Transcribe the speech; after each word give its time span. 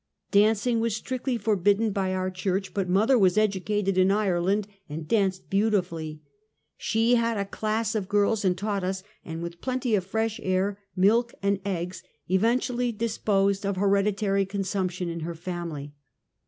Dancing 0.31 0.79
was 0.79 0.95
strictly 0.95 1.37
forbidden 1.37 1.91
by 1.91 2.11
our 2.11 2.31
church, 2.31 2.73
but 2.73 2.89
mother 2.89 3.19
was 3.19 3.37
educated 3.37 3.99
in 3.99 4.09
Ireland 4.09 4.67
and 4.89 5.07
danced 5.07 5.47
beauti 5.51 5.85
fully. 5.85 6.21
She 6.75 7.13
had 7.17 7.37
a 7.37 7.45
class 7.45 7.93
of 7.93 8.09
girls 8.09 8.43
and 8.43 8.57
tanght 8.57 8.81
us, 8.81 9.03
and 9.23 9.43
with 9.43 9.61
plenty 9.61 9.93
of 9.93 10.03
fresh 10.03 10.39
air, 10.41 10.79
milk 10.95 11.35
and 11.43 11.59
eggs, 11.63 12.01
eflectually 12.27 12.97
dis 12.97 13.19
posed 13.19 13.63
of 13.63 13.75
hereditary 13.77 14.43
consumption 14.47 15.07
in 15.07 15.19
her 15.19 15.35
family. 15.35 15.93